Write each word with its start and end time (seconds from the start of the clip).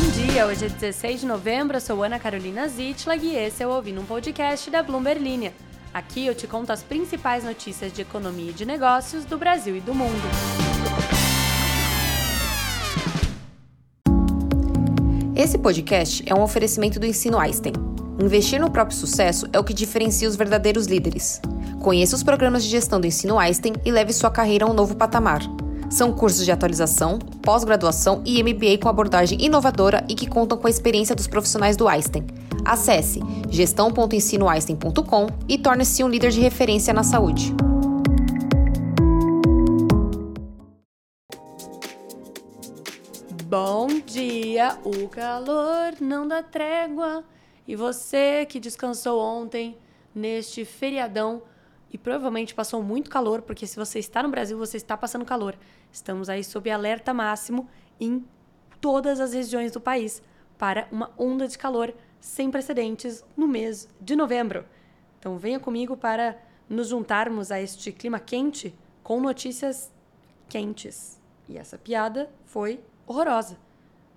Bom 0.00 0.10
dia, 0.10 0.46
hoje 0.46 0.66
é 0.66 0.68
16 0.68 1.22
de 1.22 1.26
novembro, 1.26 1.76
eu 1.76 1.80
sou 1.80 2.04
Ana 2.04 2.20
Carolina 2.20 2.68
Zitlag 2.68 3.26
e 3.26 3.34
esse 3.34 3.64
é 3.64 3.66
o 3.66 3.70
Ouvindo 3.70 4.00
um 4.00 4.04
Podcast 4.04 4.70
da 4.70 4.80
Bloomberg 4.80 5.20
Linha. 5.20 5.52
Aqui 5.92 6.24
eu 6.24 6.36
te 6.36 6.46
conto 6.46 6.70
as 6.70 6.84
principais 6.84 7.42
notícias 7.42 7.92
de 7.92 8.02
economia 8.02 8.50
e 8.50 8.54
de 8.54 8.64
negócios 8.64 9.24
do 9.24 9.36
Brasil 9.36 9.76
e 9.76 9.80
do 9.80 9.92
mundo. 9.92 10.22
Esse 15.34 15.58
podcast 15.58 16.22
é 16.24 16.32
um 16.32 16.42
oferecimento 16.42 17.00
do 17.00 17.06
Ensino 17.06 17.36
Einstein. 17.36 17.72
Investir 18.22 18.60
no 18.60 18.70
próprio 18.70 18.96
sucesso 18.96 19.48
é 19.52 19.58
o 19.58 19.64
que 19.64 19.74
diferencia 19.74 20.28
os 20.28 20.36
verdadeiros 20.36 20.86
líderes. 20.86 21.42
Conheça 21.80 22.14
os 22.14 22.22
programas 22.22 22.62
de 22.62 22.70
gestão 22.70 23.00
do 23.00 23.06
Ensino 23.08 23.36
Einstein 23.36 23.72
e 23.84 23.90
leve 23.90 24.12
sua 24.12 24.30
carreira 24.30 24.64
a 24.64 24.70
um 24.70 24.74
novo 24.74 24.94
patamar. 24.94 25.40
São 25.90 26.12
cursos 26.12 26.44
de 26.44 26.52
atualização, 26.52 27.18
pós-graduação 27.18 28.22
e 28.24 28.42
MBA 28.42 28.78
com 28.80 28.88
abordagem 28.88 29.42
inovadora 29.42 30.04
e 30.08 30.14
que 30.14 30.28
contam 30.28 30.58
com 30.58 30.66
a 30.66 30.70
experiência 30.70 31.14
dos 31.14 31.26
profissionais 31.26 31.76
do 31.76 31.88
Einstein. 31.88 32.26
Acesse 32.64 33.20
gestão.ensinoeinstein.com 33.48 35.26
e 35.48 35.56
torne-se 35.56 36.04
um 36.04 36.08
líder 36.08 36.30
de 36.30 36.40
referência 36.40 36.92
na 36.92 37.02
saúde. 37.02 37.54
Bom 43.44 43.86
dia, 44.04 44.76
o 44.84 45.08
calor 45.08 45.94
não 46.02 46.28
dá 46.28 46.42
trégua. 46.42 47.24
E 47.66 47.74
você 47.74 48.44
que 48.46 48.60
descansou 48.60 49.18
ontem 49.18 49.74
neste 50.14 50.66
feriadão 50.66 51.40
e 51.92 51.98
provavelmente 51.98 52.54
passou 52.54 52.82
muito 52.82 53.10
calor, 53.10 53.42
porque 53.42 53.66
se 53.66 53.76
você 53.76 53.98
está 53.98 54.22
no 54.22 54.28
Brasil, 54.28 54.58
você 54.58 54.76
está 54.76 54.96
passando 54.96 55.24
calor. 55.24 55.56
Estamos 55.90 56.28
aí 56.28 56.44
sob 56.44 56.70
alerta 56.70 57.14
máximo 57.14 57.68
em 57.98 58.24
todas 58.80 59.20
as 59.20 59.32
regiões 59.32 59.72
do 59.72 59.80
país 59.80 60.22
para 60.56 60.88
uma 60.90 61.10
onda 61.16 61.46
de 61.46 61.56
calor 61.56 61.94
sem 62.20 62.50
precedentes 62.50 63.24
no 63.36 63.46
mês 63.46 63.88
de 64.00 64.14
novembro. 64.16 64.64
Então 65.18 65.38
venha 65.38 65.58
comigo 65.58 65.96
para 65.96 66.36
nos 66.68 66.88
juntarmos 66.88 67.50
a 67.50 67.60
este 67.60 67.90
clima 67.92 68.20
quente 68.20 68.74
com 69.02 69.20
notícias 69.20 69.90
quentes. 70.48 71.20
E 71.48 71.56
essa 71.56 71.78
piada 71.78 72.30
foi 72.44 72.80
horrorosa. 73.06 73.56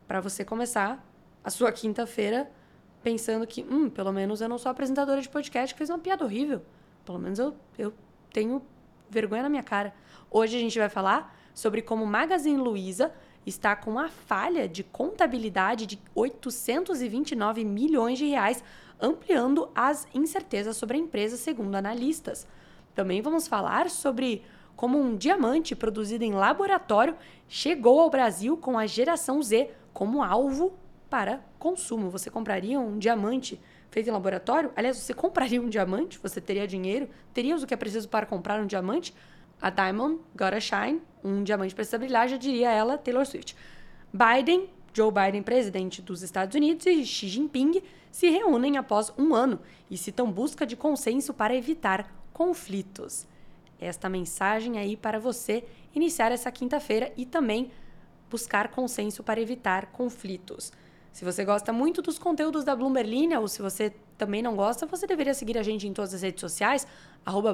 Para 0.07 0.19
você 0.19 0.43
começar 0.43 1.05
a 1.43 1.49
sua 1.49 1.71
quinta-feira 1.71 2.51
pensando 3.01 3.47
que, 3.47 3.63
hum, 3.63 3.89
pelo 3.89 4.11
menos 4.11 4.41
eu 4.41 4.49
não 4.49 4.57
sou 4.57 4.69
apresentadora 4.69 5.21
de 5.21 5.29
podcast 5.29 5.73
que 5.73 5.77
fez 5.77 5.89
uma 5.89 5.99
piada 5.99 6.23
horrível. 6.23 6.61
Pelo 7.05 7.19
menos 7.19 7.39
eu, 7.39 7.55
eu 7.77 7.93
tenho 8.31 8.61
vergonha 9.09 9.43
na 9.43 9.49
minha 9.49 9.63
cara. 9.63 9.93
Hoje 10.29 10.55
a 10.57 10.59
gente 10.59 10.77
vai 10.77 10.89
falar 10.89 11.37
sobre 11.53 11.81
como 11.81 12.05
Magazine 12.05 12.57
Luiza 12.57 13.11
está 13.45 13.75
com 13.75 13.91
uma 13.91 14.07
falha 14.07 14.67
de 14.67 14.83
contabilidade 14.83 15.85
de 15.85 15.99
829 16.13 17.65
milhões 17.65 18.17
de 18.17 18.27
reais, 18.27 18.63
ampliando 18.99 19.69
as 19.73 20.07
incertezas 20.13 20.77
sobre 20.77 20.97
a 20.97 20.99
empresa, 20.99 21.35
segundo 21.37 21.75
analistas. 21.75 22.47
Também 22.93 23.21
vamos 23.21 23.47
falar 23.47 23.89
sobre 23.89 24.43
como 24.75 24.99
um 24.99 25.15
diamante 25.15 25.75
produzido 25.75 26.23
em 26.23 26.33
laboratório 26.33 27.15
chegou 27.47 27.99
ao 27.99 28.09
Brasil 28.09 28.57
com 28.57 28.77
a 28.77 28.85
geração 28.85 29.41
Z 29.41 29.69
como 29.93 30.23
alvo 30.23 30.73
para 31.09 31.43
consumo. 31.59 32.09
Você 32.09 32.29
compraria 32.29 32.79
um 32.79 32.97
diamante 32.97 33.59
feito 33.91 34.09
em 34.09 34.11
laboratório? 34.11 34.71
Aliás, 34.75 34.97
você 34.97 35.13
compraria 35.13 35.61
um 35.61 35.69
diamante? 35.69 36.17
Você 36.19 36.41
teria 36.41 36.65
dinheiro? 36.65 37.07
Teria 37.33 37.55
o 37.55 37.67
que 37.67 37.73
é 37.73 37.77
preciso 37.77 38.09
para 38.09 38.25
comprar 38.25 38.59
um 38.59 38.65
diamante? 38.65 39.13
A 39.61 39.69
Diamond 39.69 40.19
Gotta 40.35 40.59
Shine, 40.59 41.01
um 41.23 41.43
diamante 41.43 41.75
precisa 41.75 41.99
brilhar, 41.99 42.27
já 42.27 42.37
diria 42.37 42.71
ela, 42.71 42.97
Taylor 42.97 43.25
Swift. 43.25 43.55
Biden, 44.11 44.67
Joe 44.91 45.11
Biden, 45.11 45.43
presidente 45.43 46.01
dos 46.01 46.23
Estados 46.23 46.55
Unidos, 46.55 46.85
e 46.87 47.05
Xi 47.05 47.27
Jinping 47.27 47.83
se 48.11 48.29
reúnem 48.29 48.77
após 48.77 49.13
um 49.17 49.35
ano 49.35 49.59
e 49.89 49.97
citam 49.97 50.31
busca 50.31 50.65
de 50.65 50.75
consenso 50.75 51.33
para 51.33 51.55
evitar 51.55 52.11
conflitos. 52.33 53.27
Esta 53.79 54.09
mensagem 54.09 54.79
aí 54.79 54.97
para 54.97 55.19
você 55.19 55.63
iniciar 55.93 56.31
essa 56.31 56.51
quinta-feira 56.51 57.13
e 57.15 57.25
também 57.25 57.71
buscar 58.29 58.69
consenso 58.69 59.23
para 59.23 59.39
evitar 59.39 59.87
conflitos. 59.87 60.71
Se 61.11 61.25
você 61.25 61.43
gosta 61.43 61.73
muito 61.73 62.01
dos 62.01 62.17
conteúdos 62.17 62.63
da 62.63 62.75
Bloomberg 62.75 63.35
ou 63.37 63.47
se 63.47 63.61
você 63.61 63.93
também 64.17 64.41
não 64.41 64.55
gosta, 64.55 64.85
você 64.85 65.05
deveria 65.05 65.33
seguir 65.33 65.57
a 65.57 65.63
gente 65.63 65.87
em 65.87 65.93
todas 65.93 66.13
as 66.13 66.21
redes 66.21 66.39
sociais, 66.39 66.87
arroba 67.25 67.53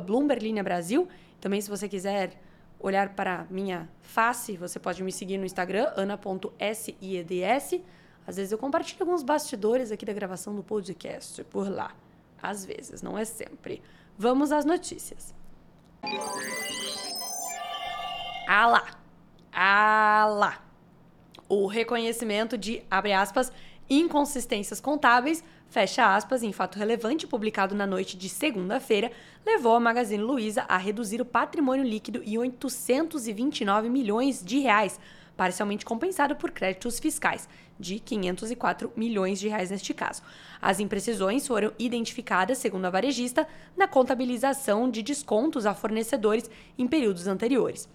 Brasil. 0.63 1.07
Também, 1.41 1.59
se 1.59 1.69
você 1.69 1.89
quiser 1.89 2.39
olhar 2.79 3.15
para 3.15 3.47
minha 3.49 3.89
face, 4.01 4.55
você 4.55 4.79
pode 4.79 5.03
me 5.03 5.11
seguir 5.11 5.37
no 5.37 5.45
Instagram, 5.45 5.91
ana.sieds. 5.95 7.81
Às 8.27 8.35
vezes 8.35 8.51
eu 8.51 8.57
compartilho 8.57 9.01
alguns 9.01 9.23
bastidores 9.23 9.91
aqui 9.91 10.05
da 10.05 10.13
gravação 10.13 10.55
do 10.55 10.63
podcast 10.63 11.43
por 11.45 11.69
lá. 11.69 11.95
Às 12.41 12.65
vezes, 12.65 13.01
não 13.01 13.17
é 13.17 13.25
sempre. 13.25 13.81
Vamos 14.17 14.51
às 14.51 14.65
notícias. 14.65 15.33
Ah 18.47 18.67
lá! 18.67 18.83
Ah 19.51 20.25
lá! 20.29 20.66
O 21.49 21.67
reconhecimento 21.67 22.57
de, 22.57 22.81
abre 22.89 23.13
aspas, 23.13 23.51
inconsistências 23.89 24.79
contábeis, 24.79 25.43
fecha 25.69 26.15
aspas, 26.15 26.43
em 26.43 26.51
fato 26.51 26.77
relevante 26.77 27.27
publicado 27.27 27.75
na 27.75 27.87
noite 27.87 28.17
de 28.17 28.29
segunda-feira, 28.29 29.11
levou 29.45 29.75
a 29.75 29.79
Magazine 29.79 30.21
Luiza 30.23 30.65
a 30.67 30.77
reduzir 30.77 31.21
o 31.21 31.25
patrimônio 31.25 31.85
líquido 31.85 32.21
em 32.25 32.37
829 32.37 33.89
milhões 33.89 34.43
de 34.43 34.59
reais, 34.59 34.99
parcialmente 35.35 35.85
compensado 35.85 36.35
por 36.35 36.51
créditos 36.51 36.99
fiscais, 36.99 37.47
de 37.79 37.99
504 37.99 38.91
milhões 38.95 39.39
de 39.39 39.47
reais 39.47 39.69
neste 39.69 39.93
caso. 39.93 40.23
As 40.61 40.79
imprecisões 40.79 41.45
foram 41.47 41.71
identificadas, 41.77 42.57
segundo 42.57 42.85
a 42.85 42.89
varejista, 42.89 43.47
na 43.75 43.87
contabilização 43.87 44.89
de 44.89 45.03
descontos 45.03 45.65
a 45.65 45.73
fornecedores 45.73 46.49
em 46.77 46.87
períodos 46.87 47.27
anteriores. 47.27 47.87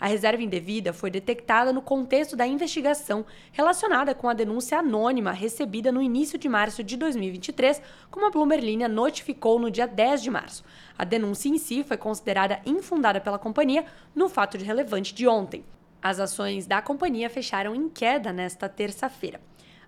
A 0.00 0.06
reserva 0.06 0.42
indevida 0.42 0.94
foi 0.94 1.10
detectada 1.10 1.74
no 1.74 1.82
contexto 1.82 2.34
da 2.34 2.46
investigação 2.46 3.26
relacionada 3.52 4.14
com 4.14 4.30
a 4.30 4.32
denúncia 4.32 4.78
anônima 4.78 5.30
recebida 5.30 5.92
no 5.92 6.00
início 6.00 6.38
de 6.38 6.48
março 6.48 6.82
de 6.82 6.96
2023, 6.96 7.82
como 8.10 8.24
a 8.24 8.30
Bloomberg 8.30 8.88
notificou 8.88 9.58
no 9.58 9.70
dia 9.70 9.86
10 9.86 10.22
de 10.22 10.30
março. 10.30 10.64
A 10.96 11.04
denúncia 11.04 11.50
em 11.50 11.58
si 11.58 11.84
foi 11.84 11.98
considerada 11.98 12.62
infundada 12.64 13.20
pela 13.20 13.38
companhia 13.38 13.84
no 14.14 14.30
fato 14.30 14.56
de 14.56 14.64
relevante 14.64 15.14
de 15.14 15.28
ontem. 15.28 15.62
As 16.00 16.18
ações 16.18 16.66
da 16.66 16.80
companhia 16.80 17.28
fecharam 17.28 17.74
em 17.74 17.86
queda 17.86 18.32
nesta 18.32 18.70
terça-feira. 18.70 19.38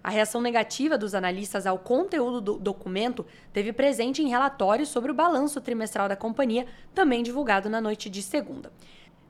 A 0.04 0.10
reação 0.10 0.40
negativa 0.40 0.98
dos 0.98 1.14
analistas 1.14 1.64
ao 1.64 1.78
conteúdo 1.78 2.40
do 2.40 2.58
documento 2.58 3.24
teve 3.52 3.72
presente 3.72 4.20
em 4.20 4.28
relatórios 4.28 4.88
sobre 4.88 5.12
o 5.12 5.14
balanço 5.14 5.60
trimestral 5.60 6.08
da 6.08 6.16
companhia, 6.16 6.66
também 6.92 7.22
divulgado 7.22 7.70
na 7.70 7.80
noite 7.80 8.10
de 8.10 8.20
segunda. 8.20 8.72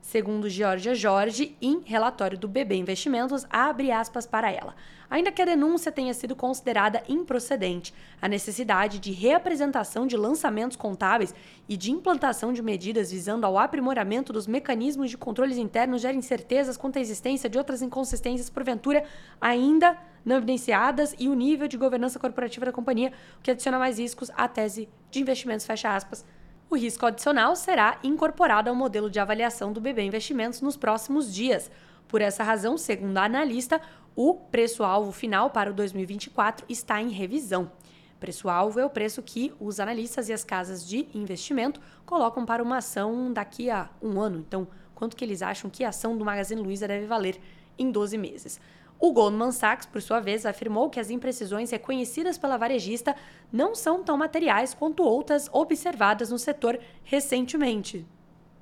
Segundo 0.02 0.50
Georgia 0.50 0.96
Jorge, 0.96 1.56
em 1.62 1.80
relatório 1.84 2.36
do 2.36 2.48
BB 2.48 2.74
Investimentos, 2.74 3.46
abre 3.48 3.92
aspas 3.92 4.26
para 4.26 4.50
ela. 4.50 4.74
Ainda 5.08 5.30
que 5.30 5.40
a 5.40 5.44
denúncia 5.44 5.92
tenha 5.92 6.12
sido 6.12 6.34
considerada 6.34 7.04
improcedente, 7.08 7.94
a 8.20 8.28
necessidade 8.28 8.98
de 8.98 9.12
reapresentação 9.12 10.04
de 10.04 10.16
lançamentos 10.16 10.76
contábeis 10.76 11.32
e 11.68 11.76
de 11.76 11.92
implantação 11.92 12.52
de 12.52 12.60
medidas 12.60 13.12
visando 13.12 13.46
ao 13.46 13.56
aprimoramento 13.56 14.32
dos 14.32 14.48
mecanismos 14.48 15.08
de 15.08 15.16
controles 15.16 15.56
internos 15.56 16.02
gera 16.02 16.16
incertezas 16.16 16.76
quanto 16.76 16.98
à 16.98 17.00
existência 17.00 17.48
de 17.48 17.56
outras 17.56 17.80
inconsistências, 17.80 18.50
porventura 18.50 19.04
ainda 19.40 19.96
não 20.24 20.36
evidenciadas, 20.36 21.14
e 21.18 21.28
o 21.28 21.34
nível 21.34 21.68
de 21.68 21.76
governança 21.76 22.18
corporativa 22.18 22.66
da 22.66 22.72
companhia, 22.72 23.12
o 23.38 23.42
que 23.42 23.52
adiciona 23.52 23.78
mais 23.78 23.98
riscos 23.98 24.30
à 24.36 24.48
tese 24.48 24.88
de 25.10 25.20
investimentos, 25.20 25.64
fecha 25.64 25.94
aspas, 25.94 26.24
o 26.72 26.76
risco 26.76 27.04
adicional 27.04 27.54
será 27.54 27.98
incorporado 28.02 28.70
ao 28.70 28.74
modelo 28.74 29.10
de 29.10 29.20
avaliação 29.20 29.74
do 29.74 29.80
BB 29.80 30.04
Investimentos 30.04 30.62
nos 30.62 30.74
próximos 30.74 31.32
dias. 31.32 31.70
Por 32.08 32.22
essa 32.22 32.42
razão, 32.42 32.78
segundo 32.78 33.18
a 33.18 33.24
analista, 33.24 33.78
o 34.16 34.32
preço-alvo 34.32 35.12
final 35.12 35.50
para 35.50 35.70
o 35.70 35.74
2024 35.74 36.64
está 36.70 37.00
em 37.02 37.10
revisão. 37.10 37.70
Preço-alvo 38.18 38.80
é 38.80 38.86
o 38.86 38.90
preço 38.90 39.22
que 39.22 39.52
os 39.60 39.80
analistas 39.80 40.30
e 40.30 40.32
as 40.32 40.44
casas 40.44 40.86
de 40.86 41.06
investimento 41.12 41.78
colocam 42.06 42.46
para 42.46 42.62
uma 42.62 42.78
ação 42.78 43.30
daqui 43.30 43.68
a 43.68 43.90
um 44.00 44.18
ano. 44.18 44.38
Então, 44.38 44.66
quanto 44.94 45.14
que 45.14 45.22
eles 45.22 45.42
acham 45.42 45.68
que 45.68 45.84
a 45.84 45.90
ação 45.90 46.16
do 46.16 46.24
Magazine 46.24 46.62
Luiza 46.62 46.88
deve 46.88 47.04
valer 47.04 47.38
em 47.78 47.90
12 47.90 48.16
meses? 48.16 48.58
O 49.04 49.10
Goldman 49.10 49.50
Sachs, 49.50 49.84
por 49.84 50.00
sua 50.00 50.20
vez, 50.20 50.46
afirmou 50.46 50.88
que 50.88 51.00
as 51.00 51.10
imprecisões 51.10 51.72
reconhecidas 51.72 52.38
pela 52.38 52.56
varejista 52.56 53.16
não 53.52 53.74
são 53.74 54.04
tão 54.04 54.16
materiais 54.16 54.74
quanto 54.74 55.02
outras 55.02 55.50
observadas 55.52 56.30
no 56.30 56.38
setor 56.38 56.78
recentemente. 57.02 58.06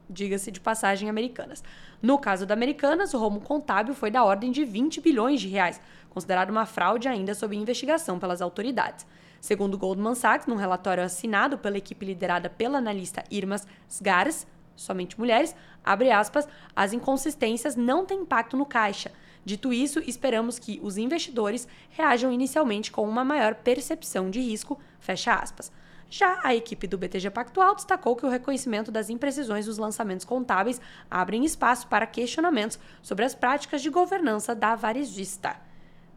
Diga-se 0.08 0.50
de 0.50 0.58
passagem 0.58 1.10
americanas. 1.10 1.62
No 2.00 2.18
caso 2.18 2.46
da 2.46 2.54
Americanas, 2.54 3.12
o 3.12 3.18
rombo 3.18 3.42
contábil 3.42 3.94
foi 3.94 4.10
da 4.10 4.24
ordem 4.24 4.50
de 4.50 4.64
20 4.64 5.02
bilhões 5.02 5.42
de 5.42 5.48
reais, 5.48 5.78
considerado 6.08 6.48
uma 6.48 6.64
fraude 6.64 7.06
ainda 7.06 7.34
sob 7.34 7.54
investigação 7.54 8.18
pelas 8.18 8.40
autoridades. 8.40 9.06
Segundo 9.42 9.76
Goldman 9.76 10.14
Sachs, 10.14 10.46
num 10.46 10.56
relatório 10.56 11.04
assinado 11.04 11.58
pela 11.58 11.76
equipe 11.76 12.06
liderada 12.06 12.48
pela 12.48 12.78
analista 12.78 13.22
Irmas 13.30 13.66
Sgars, 13.86 14.46
somente 14.74 15.18
mulheres, 15.18 15.54
abre 15.84 16.10
aspas, 16.10 16.48
as 16.74 16.94
inconsistências 16.94 17.76
não 17.76 18.06
têm 18.06 18.20
impacto 18.20 18.56
no 18.56 18.64
caixa 18.64 19.12
Dito 19.44 19.72
isso, 19.72 20.00
esperamos 20.06 20.58
que 20.58 20.78
os 20.82 20.98
investidores 20.98 21.66
reajam 21.90 22.30
inicialmente 22.30 22.90
com 22.90 23.08
uma 23.08 23.24
maior 23.24 23.54
percepção 23.54 24.30
de 24.30 24.40
risco, 24.40 24.78
fecha 24.98 25.34
aspas. 25.34 25.72
Já 26.10 26.40
a 26.42 26.54
equipe 26.54 26.88
do 26.88 26.98
BTG 26.98 27.30
Pactual 27.30 27.76
destacou 27.76 28.16
que 28.16 28.26
o 28.26 28.28
reconhecimento 28.28 28.90
das 28.90 29.08
imprecisões 29.08 29.66
dos 29.66 29.78
lançamentos 29.78 30.26
contábeis 30.26 30.80
abrem 31.08 31.44
espaço 31.44 31.86
para 31.86 32.04
questionamentos 32.04 32.80
sobre 33.00 33.24
as 33.24 33.34
práticas 33.34 33.80
de 33.80 33.88
governança 33.90 34.52
da 34.52 34.74
varejista. 34.74 35.56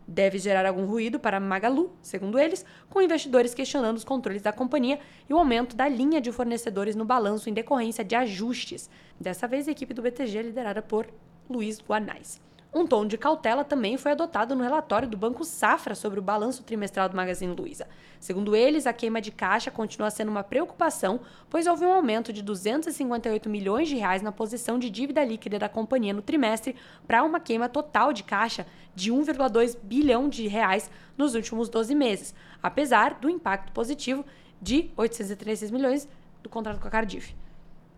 Deve 0.07 0.37
gerar 0.39 0.65
algum 0.65 0.85
ruído 0.85 1.19
para 1.19 1.39
Magalu, 1.39 1.93
segundo 2.01 2.39
eles, 2.39 2.65
com 2.89 3.01
investidores 3.01 3.53
questionando 3.53 3.95
os 3.95 4.03
controles 4.03 4.41
da 4.41 4.51
companhia 4.51 4.99
e 5.29 5.33
o 5.33 5.37
aumento 5.37 5.75
da 5.75 5.87
linha 5.87 6.19
de 6.19 6.31
fornecedores 6.31 6.95
no 6.95 7.05
balanço 7.05 7.49
em 7.49 7.53
decorrência 7.53 8.03
de 8.03 8.15
ajustes. 8.15 8.89
Dessa 9.19 9.47
vez, 9.47 9.67
a 9.67 9.71
equipe 9.71 9.93
do 9.93 10.01
BTG 10.01 10.39
é 10.39 10.41
liderada 10.41 10.81
por 10.81 11.07
Luiz 11.49 11.79
Guanais. 11.79 12.41
Um 12.75 12.87
tom 12.87 13.05
de 13.05 13.19
cautela 13.19 13.63
também 13.63 13.97
foi 13.97 14.13
adotado 14.13 14.55
no 14.55 14.63
relatório 14.63 15.07
do 15.07 15.15
Banco 15.15 15.45
Safra 15.45 15.93
sobre 15.93 16.19
o 16.19 16.23
balanço 16.23 16.63
trimestral 16.63 17.07
do 17.07 17.15
Magazine 17.15 17.55
Luiza. 17.55 17.87
Segundo 18.19 18.55
eles, 18.55 18.87
a 18.87 18.93
queima 18.93 19.21
de 19.21 19.31
caixa 19.31 19.69
continua 19.69 20.09
sendo 20.09 20.29
uma 20.29 20.43
preocupação, 20.43 21.19
pois 21.51 21.67
houve 21.67 21.85
um 21.85 21.93
aumento 21.93 22.33
de 22.33 22.41
258 22.41 23.47
milhões 23.47 23.87
de 23.87 23.95
reais 23.95 24.23
na 24.23 24.31
posição 24.31 24.79
de 24.79 24.89
dívida 24.89 25.23
líquida 25.23 25.59
da 25.59 25.69
companhia 25.69 26.13
no 26.13 26.23
trimestre 26.23 26.75
para 27.05 27.23
uma 27.23 27.39
queima 27.39 27.69
total 27.69 28.11
de 28.11 28.23
caixa 28.23 28.65
de 28.95 29.11
1,2 29.11 29.77
bilhão 29.83 30.27
de 30.27 30.47
reais 30.47 30.89
nos 31.15 31.35
últimos 31.35 31.69
12 31.69 31.93
meses, 31.93 32.33
apesar 32.61 33.13
do 33.13 33.29
impacto 33.29 33.71
positivo 33.71 34.25
de 34.59 34.89
836 34.97 35.69
milhões 35.69 36.09
do 36.41 36.49
contrato 36.49 36.79
com 36.79 36.87
a 36.87 36.91
Cardiff. 36.91 37.35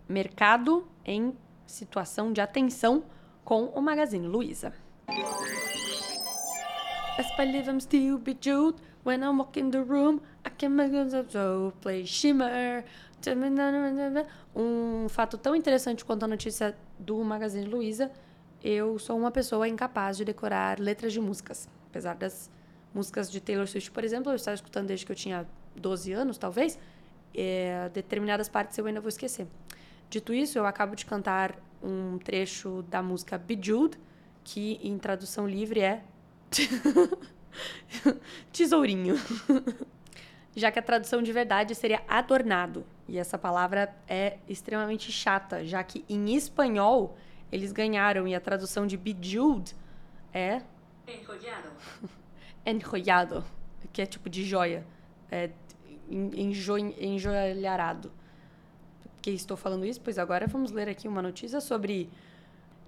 Mercado 0.06 0.86
em 1.02 1.34
situação 1.66 2.30
de 2.30 2.42
atenção 2.42 3.04
com 3.46 3.66
o 3.66 3.80
Magazine 3.80 4.26
Luiza. 4.26 4.72
I'm 7.18 7.80
still 7.80 8.18
bejeweled 8.18 8.80
when 9.04 9.20
the 9.70 9.82
room. 9.82 10.20
I 10.44 10.50
can 10.50 10.70
make 10.70 10.92
play 11.80 12.04
shimmer. 12.04 12.84
Um 14.54 15.08
fato 15.08 15.38
tão 15.38 15.54
interessante 15.54 16.04
quanto 16.04 16.24
a 16.24 16.28
notícia 16.28 16.76
do 16.98 17.22
Magazine 17.24 17.66
Luiza, 17.66 18.10
eu 18.62 18.98
sou 18.98 19.16
uma 19.16 19.30
pessoa 19.30 19.66
incapaz 19.68 20.16
de 20.16 20.24
decorar 20.24 20.78
letras 20.80 21.12
de 21.12 21.20
músicas. 21.20 21.68
Apesar 21.88 22.16
das 22.16 22.50
músicas 22.92 23.30
de 23.30 23.40
Taylor 23.40 23.66
Swift, 23.66 23.90
por 23.92 24.04
exemplo, 24.04 24.32
eu 24.32 24.36
estava 24.36 24.56
escutando 24.56 24.88
desde 24.88 25.06
que 25.06 25.12
eu 25.12 25.16
tinha 25.16 25.46
12 25.76 26.12
anos, 26.12 26.36
talvez, 26.36 26.78
é, 27.34 27.88
determinadas 27.92 28.48
partes 28.48 28.76
eu 28.76 28.86
ainda 28.86 29.00
vou 29.00 29.08
esquecer. 29.08 29.46
Dito 30.10 30.34
isso, 30.34 30.58
eu 30.58 30.66
acabo 30.66 30.94
de 30.94 31.06
cantar 31.06 31.56
um 31.86 32.18
trecho 32.18 32.82
da 32.88 33.02
música 33.02 33.38
Bejeweled, 33.38 33.98
que 34.42 34.80
em 34.82 34.98
tradução 34.98 35.48
livre 35.48 35.80
é 35.80 36.02
tesourinho. 38.52 39.14
Já 40.54 40.72
que 40.72 40.78
a 40.78 40.82
tradução 40.82 41.22
de 41.22 41.32
verdade 41.32 41.74
seria 41.74 42.02
adornado. 42.08 42.84
E 43.08 43.18
essa 43.18 43.38
palavra 43.38 43.94
é 44.08 44.38
extremamente 44.48 45.12
chata, 45.12 45.64
já 45.64 45.82
que 45.84 46.04
em 46.08 46.34
espanhol 46.34 47.16
eles 47.52 47.72
ganharam 47.72 48.26
e 48.26 48.34
a 48.34 48.40
tradução 48.40 48.86
de 48.86 48.96
bejeweled 48.96 49.74
é 50.32 50.62
enrollado. 51.06 51.70
enrollado, 52.66 53.44
que 53.92 54.02
é 54.02 54.06
tipo 54.06 54.28
de 54.28 54.44
joia, 54.44 54.84
é 55.30 55.50
enjo 56.10 56.76
enjoalharado 56.78 58.10
que 59.26 59.34
estou 59.34 59.56
falando 59.56 59.84
isso? 59.84 60.00
Pois 60.00 60.18
agora 60.18 60.46
vamos 60.46 60.70
ler 60.70 60.88
aqui 60.88 61.08
uma 61.08 61.20
notícia 61.20 61.60
sobre 61.60 62.08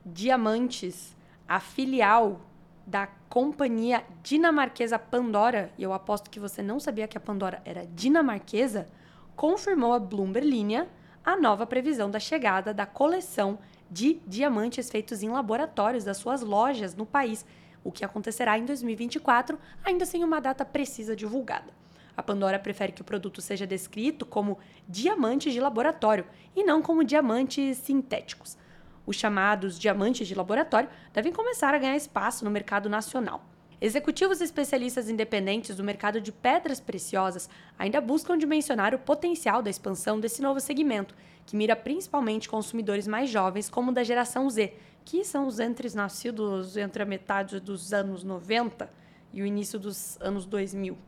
Diamantes, 0.06 1.16
a 1.48 1.58
filial 1.58 2.40
da 2.86 3.08
companhia 3.28 4.04
dinamarquesa 4.22 5.00
Pandora, 5.00 5.72
e 5.76 5.82
eu 5.82 5.92
aposto 5.92 6.30
que 6.30 6.38
você 6.38 6.62
não 6.62 6.78
sabia 6.78 7.08
que 7.08 7.18
a 7.18 7.20
Pandora 7.20 7.60
era 7.64 7.84
dinamarquesa, 7.86 8.86
confirmou 9.34 9.92
a 9.92 9.98
Bloomberg 9.98 10.48
Linha 10.48 10.88
a 11.24 11.36
nova 11.36 11.66
previsão 11.66 12.08
da 12.08 12.20
chegada 12.20 12.72
da 12.72 12.86
coleção 12.86 13.58
de 13.90 14.20
diamantes 14.24 14.88
feitos 14.88 15.24
em 15.24 15.30
laboratórios 15.30 16.04
das 16.04 16.18
suas 16.18 16.40
lojas 16.40 16.94
no 16.94 17.04
país, 17.04 17.44
o 17.82 17.90
que 17.90 18.04
acontecerá 18.04 18.56
em 18.56 18.64
2024, 18.64 19.58
ainda 19.84 20.06
sem 20.06 20.22
uma 20.22 20.40
data 20.40 20.64
precisa 20.64 21.16
divulgada. 21.16 21.77
A 22.18 22.22
Pandora 22.24 22.58
prefere 22.58 22.90
que 22.90 23.00
o 23.00 23.04
produto 23.04 23.40
seja 23.40 23.64
descrito 23.64 24.26
como 24.26 24.58
diamantes 24.88 25.52
de 25.52 25.60
laboratório 25.60 26.26
e 26.56 26.64
não 26.64 26.82
como 26.82 27.04
diamantes 27.04 27.78
sintéticos. 27.78 28.58
Os 29.06 29.14
chamados 29.14 29.78
diamantes 29.78 30.26
de 30.26 30.34
laboratório 30.34 30.88
devem 31.12 31.32
começar 31.32 31.72
a 31.72 31.78
ganhar 31.78 31.94
espaço 31.94 32.44
no 32.44 32.50
mercado 32.50 32.88
nacional. 32.88 33.44
Executivos 33.80 34.40
especialistas 34.40 35.08
independentes 35.08 35.76
do 35.76 35.84
mercado 35.84 36.20
de 36.20 36.32
pedras 36.32 36.80
preciosas 36.80 37.48
ainda 37.78 38.00
buscam 38.00 38.36
dimensionar 38.36 38.92
o 38.96 38.98
potencial 38.98 39.62
da 39.62 39.70
expansão 39.70 40.18
desse 40.18 40.42
novo 40.42 40.58
segmento, 40.58 41.14
que 41.46 41.54
mira 41.54 41.76
principalmente 41.76 42.48
consumidores 42.48 43.06
mais 43.06 43.30
jovens, 43.30 43.70
como 43.70 43.92
da 43.92 44.02
geração 44.02 44.50
Z, 44.50 44.74
que 45.04 45.24
são 45.24 45.46
os 45.46 45.60
entre 45.60 45.88
nascidos 45.94 46.76
entre 46.76 47.00
a 47.00 47.06
metade 47.06 47.60
dos 47.60 47.92
anos 47.92 48.24
90 48.24 48.90
e 49.32 49.40
o 49.40 49.46
início 49.46 49.78
dos 49.78 50.20
anos 50.20 50.44
2000. 50.44 50.98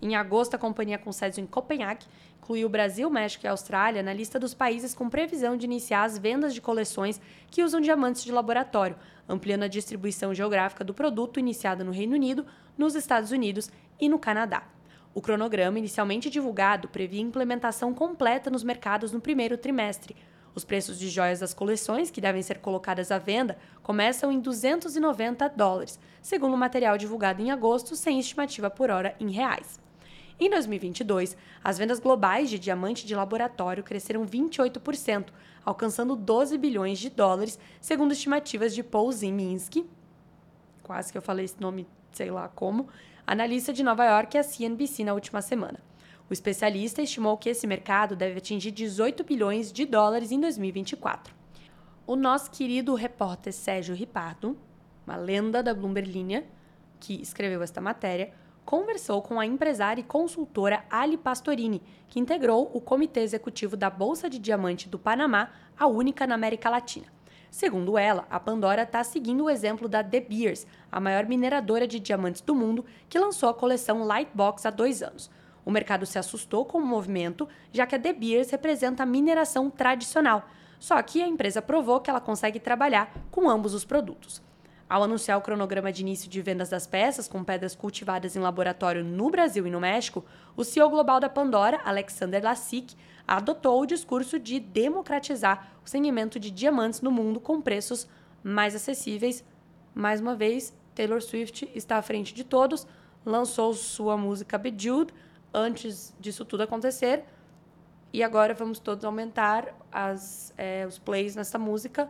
Em 0.00 0.14
agosto, 0.14 0.54
a 0.54 0.58
companhia 0.58 0.96
com 0.96 1.10
sede 1.10 1.40
em 1.40 1.46
Copenhague 1.46 2.06
incluiu 2.40 2.68
Brasil, 2.68 3.10
México 3.10 3.44
e 3.44 3.48
Austrália 3.48 4.02
na 4.02 4.12
lista 4.12 4.38
dos 4.38 4.54
países 4.54 4.94
com 4.94 5.10
previsão 5.10 5.56
de 5.56 5.66
iniciar 5.66 6.04
as 6.04 6.16
vendas 6.16 6.54
de 6.54 6.60
coleções 6.60 7.20
que 7.50 7.62
usam 7.62 7.80
diamantes 7.80 8.24
de 8.24 8.32
laboratório, 8.32 8.96
ampliando 9.28 9.64
a 9.64 9.68
distribuição 9.68 10.32
geográfica 10.32 10.84
do 10.84 10.94
produto 10.94 11.40
iniciada 11.40 11.82
no 11.82 11.90
Reino 11.90 12.14
Unido, 12.14 12.46
nos 12.76 12.94
Estados 12.94 13.32
Unidos 13.32 13.70
e 14.00 14.08
no 14.08 14.18
Canadá. 14.18 14.62
O 15.12 15.20
cronograma, 15.20 15.78
inicialmente 15.78 16.30
divulgado, 16.30 16.88
previa 16.88 17.20
implementação 17.20 17.92
completa 17.92 18.50
nos 18.50 18.62
mercados 18.62 19.10
no 19.10 19.20
primeiro 19.20 19.58
trimestre. 19.58 20.14
Os 20.54 20.64
preços 20.64 20.98
de 20.98 21.08
joias 21.08 21.40
das 21.40 21.52
coleções, 21.52 22.10
que 22.10 22.20
devem 22.20 22.42
ser 22.42 22.58
colocadas 22.58 23.10
à 23.10 23.18
venda, 23.18 23.58
começam 23.82 24.30
em 24.30 24.40
290 24.40 25.48
dólares, 25.50 25.98
segundo 26.22 26.54
o 26.54 26.58
material 26.58 26.96
divulgado 26.96 27.42
em 27.42 27.50
agosto, 27.50 27.96
sem 27.96 28.18
estimativa 28.18 28.70
por 28.70 28.90
hora 28.90 29.14
em 29.20 29.30
reais. 29.30 29.87
Em 30.40 30.48
2022, 30.48 31.36
as 31.64 31.78
vendas 31.78 31.98
globais 31.98 32.48
de 32.48 32.60
diamante 32.60 33.04
de 33.04 33.14
laboratório 33.14 33.82
cresceram 33.82 34.24
28%, 34.24 35.30
alcançando 35.64 36.14
12 36.14 36.56
bilhões 36.56 37.00
de 37.00 37.10
dólares, 37.10 37.58
segundo 37.80 38.12
estimativas 38.12 38.72
de 38.72 38.84
Paul 38.84 39.10
Ziminski, 39.10 39.84
quase 40.82 41.10
que 41.10 41.18
eu 41.18 41.22
falei 41.22 41.44
esse 41.44 41.60
nome, 41.60 41.88
sei 42.12 42.30
lá 42.30 42.46
como, 42.48 42.88
analista 43.26 43.72
de 43.72 43.82
Nova 43.82 44.04
York 44.04 44.36
e 44.36 44.38
a 44.38 44.44
CNBC 44.44 45.02
na 45.02 45.12
última 45.12 45.42
semana. 45.42 45.80
O 46.30 46.32
especialista 46.32 47.02
estimou 47.02 47.36
que 47.36 47.48
esse 47.48 47.66
mercado 47.66 48.14
deve 48.14 48.38
atingir 48.38 48.70
18 48.70 49.24
bilhões 49.24 49.72
de 49.72 49.84
dólares 49.84 50.30
em 50.30 50.38
2024. 50.40 51.34
O 52.06 52.14
nosso 52.14 52.50
querido 52.50 52.94
repórter 52.94 53.52
Sérgio 53.52 53.94
Ripardo, 53.94 54.56
uma 55.04 55.16
lenda 55.16 55.62
da 55.62 55.74
Bloomberg 55.74 56.10
Linha, 56.10 56.44
que 57.00 57.20
escreveu 57.20 57.62
esta 57.62 57.80
matéria, 57.80 58.32
conversou 58.68 59.22
com 59.22 59.40
a 59.40 59.46
empresária 59.46 60.02
e 60.02 60.04
consultora 60.04 60.84
Ali 60.90 61.16
Pastorini, 61.16 61.80
que 62.06 62.20
integrou 62.20 62.70
o 62.74 62.82
comitê 62.82 63.20
executivo 63.20 63.78
da 63.78 63.88
Bolsa 63.88 64.28
de 64.28 64.38
Diamante 64.38 64.90
do 64.90 64.98
Panamá, 64.98 65.48
a 65.74 65.86
única 65.86 66.26
na 66.26 66.34
América 66.34 66.68
Latina. 66.68 67.06
Segundo 67.50 67.96
ela, 67.96 68.26
a 68.28 68.38
Pandora 68.38 68.82
está 68.82 69.02
seguindo 69.02 69.44
o 69.44 69.48
exemplo 69.48 69.88
da 69.88 70.02
De 70.02 70.20
Beers, 70.20 70.66
a 70.92 71.00
maior 71.00 71.24
mineradora 71.24 71.88
de 71.88 71.98
diamantes 71.98 72.42
do 72.42 72.54
mundo, 72.54 72.84
que 73.08 73.18
lançou 73.18 73.48
a 73.48 73.54
coleção 73.54 74.04
Lightbox 74.04 74.66
há 74.66 74.70
dois 74.70 75.02
anos. 75.02 75.30
O 75.64 75.70
mercado 75.70 76.04
se 76.04 76.18
assustou 76.18 76.66
com 76.66 76.76
o 76.76 76.86
movimento, 76.86 77.48
já 77.72 77.86
que 77.86 77.94
a 77.94 77.98
De 77.98 78.12
Beers 78.12 78.50
representa 78.50 79.02
a 79.02 79.06
mineração 79.06 79.70
tradicional. 79.70 80.46
Só 80.78 81.00
que 81.00 81.22
a 81.22 81.26
empresa 81.26 81.62
provou 81.62 82.00
que 82.00 82.10
ela 82.10 82.20
consegue 82.20 82.60
trabalhar 82.60 83.14
com 83.30 83.48
ambos 83.48 83.72
os 83.72 83.86
produtos. 83.86 84.46
Ao 84.88 85.02
anunciar 85.02 85.36
o 85.36 85.42
cronograma 85.42 85.92
de 85.92 86.00
início 86.00 86.30
de 86.30 86.40
vendas 86.40 86.70
das 86.70 86.86
peças 86.86 87.28
com 87.28 87.44
pedras 87.44 87.74
cultivadas 87.74 88.34
em 88.34 88.38
laboratório 88.38 89.04
no 89.04 89.28
Brasil 89.28 89.66
e 89.66 89.70
no 89.70 89.78
México, 89.78 90.24
o 90.56 90.64
CEO 90.64 90.88
global 90.88 91.20
da 91.20 91.28
Pandora, 91.28 91.78
Alexander 91.84 92.42
Lassik, 92.42 92.96
adotou 93.26 93.82
o 93.82 93.86
discurso 93.86 94.38
de 94.38 94.58
democratizar 94.58 95.72
o 95.84 95.88
segmento 95.88 96.40
de 96.40 96.50
diamantes 96.50 97.02
no 97.02 97.10
mundo 97.10 97.38
com 97.38 97.60
preços 97.60 98.08
mais 98.42 98.74
acessíveis. 98.74 99.44
Mais 99.94 100.22
uma 100.22 100.34
vez, 100.34 100.72
Taylor 100.94 101.20
Swift 101.20 101.70
está 101.74 101.98
à 101.98 102.02
frente 102.02 102.32
de 102.32 102.42
todos, 102.42 102.86
lançou 103.26 103.74
sua 103.74 104.16
música 104.16 104.56
Bejeweled 104.56 105.12
antes 105.52 106.14
disso 106.18 106.46
tudo 106.46 106.62
acontecer. 106.62 107.24
E 108.10 108.22
agora 108.22 108.54
vamos 108.54 108.78
todos 108.78 109.04
aumentar 109.04 109.68
as, 109.92 110.54
é, 110.56 110.86
os 110.86 110.98
plays 110.98 111.36
nessa 111.36 111.58
música 111.58 112.08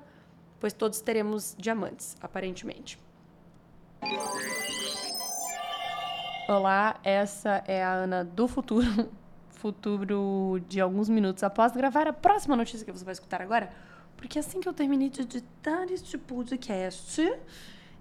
pois 0.61 0.73
todos 0.73 1.01
teremos 1.01 1.55
diamantes, 1.59 2.17
aparentemente. 2.21 2.99
Olá, 6.49 6.99
essa 7.05 7.63
é 7.67 7.83
a 7.83 7.93
Ana 7.93 8.25
do 8.25 8.49
futuro. 8.49 8.87
Futuro 9.51 10.63
de 10.69 10.81
alguns 10.81 11.09
minutos 11.09 11.43
após 11.43 11.73
gravar 11.73 12.07
a 12.07 12.13
próxima 12.13 12.55
notícia 12.55 12.87
que 12.87 12.93
você 12.93 13.05
vai 13.05 13.13
escutar 13.13 13.43
agora. 13.43 13.73
Porque 14.17 14.39
assim 14.39 14.61
que 14.61 14.69
eu 14.69 14.73
terminei 14.73 15.11
de 15.11 15.23
editar 15.23 15.91
este 15.91 16.17
podcast, 16.17 17.21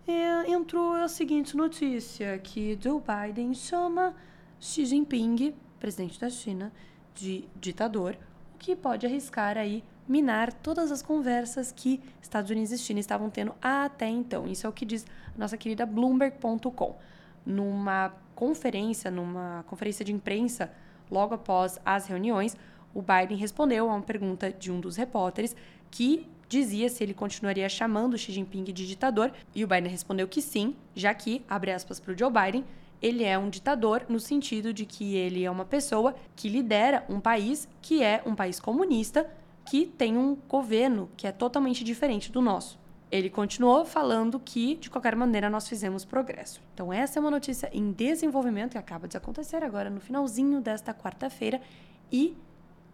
é, 0.07 0.51
entrou 0.51 0.93
a 0.93 1.07
seguinte 1.07 1.57
notícia: 1.57 2.37
que 2.37 2.77
Joe 2.79 3.01
Biden 3.01 3.55
chama 3.55 4.15
Xi 4.59 4.85
Jinping, 4.85 5.55
presidente 5.79 6.19
da 6.19 6.29
China, 6.29 6.71
de 7.15 7.47
ditador, 7.55 8.15
o 8.53 8.57
que 8.59 8.75
pode 8.75 9.05
arriscar 9.05 9.57
aí 9.57 9.83
minar 10.07 10.53
todas 10.53 10.91
as 10.91 11.01
conversas 11.01 11.71
que 11.71 12.01
Estados 12.21 12.49
Unidos 12.49 12.71
e 12.71 12.77
China 12.77 12.99
estavam 12.99 13.29
tendo 13.29 13.53
até 13.61 14.07
então. 14.07 14.47
Isso 14.47 14.65
é 14.65 14.69
o 14.69 14.73
que 14.73 14.85
diz 14.85 15.05
nossa 15.37 15.57
querida 15.57 15.85
Bloomberg.com. 15.85 16.97
Numa 17.45 18.13
conferência, 18.35 19.09
numa 19.09 19.63
conferência 19.67 20.05
de 20.05 20.13
imprensa, 20.13 20.71
logo 21.09 21.33
após 21.33 21.79
as 21.85 22.07
reuniões, 22.07 22.55
o 22.93 23.01
Biden 23.01 23.37
respondeu 23.37 23.89
a 23.89 23.95
uma 23.95 24.01
pergunta 24.01 24.51
de 24.51 24.71
um 24.71 24.79
dos 24.79 24.95
repórteres 24.95 25.55
que 25.89 26.27
dizia 26.49 26.89
se 26.89 27.03
ele 27.03 27.13
continuaria 27.13 27.67
chamando 27.67 28.17
Xi 28.17 28.31
Jinping 28.31 28.63
de 28.63 28.87
ditador, 28.87 29.31
e 29.53 29.63
o 29.63 29.67
Biden 29.67 29.91
respondeu 29.91 30.27
que 30.27 30.41
sim, 30.41 30.75
já 30.95 31.13
que, 31.13 31.43
abre 31.47 31.71
aspas 31.71 31.99
para 31.99 32.13
o 32.13 32.17
Joe 32.17 32.31
Biden, 32.31 32.63
ele 33.01 33.23
é 33.23 33.37
um 33.37 33.49
ditador 33.49 34.05
no 34.09 34.19
sentido 34.19 34.73
de 34.73 34.85
que 34.85 35.15
ele 35.15 35.43
é 35.43 35.51
uma 35.51 35.65
pessoa 35.65 36.15
que 36.35 36.49
lidera 36.49 37.05
um 37.09 37.19
país 37.19 37.67
que 37.81 38.01
é 38.01 38.21
um 38.25 38.33
país 38.33 38.59
comunista, 38.59 39.29
que 39.67 39.85
tem 39.85 40.17
um 40.17 40.35
governo 40.47 41.09
que 41.17 41.27
é 41.27 41.31
totalmente 41.31 41.83
diferente 41.83 42.31
do 42.31 42.41
nosso. 42.41 42.79
Ele 43.11 43.29
continuou 43.29 43.83
falando 43.85 44.39
que, 44.39 44.75
de 44.75 44.89
qualquer 44.89 45.15
maneira, 45.15 45.49
nós 45.49 45.67
fizemos 45.67 46.05
progresso. 46.05 46.61
Então, 46.73 46.91
essa 46.91 47.19
é 47.19 47.21
uma 47.21 47.29
notícia 47.29 47.69
em 47.73 47.91
desenvolvimento 47.91 48.71
que 48.71 48.77
acaba 48.77 49.07
de 49.07 49.17
acontecer 49.17 49.63
agora 49.63 49.89
no 49.89 49.99
finalzinho 49.99 50.61
desta 50.61 50.93
quarta-feira 50.93 51.61
e 52.09 52.35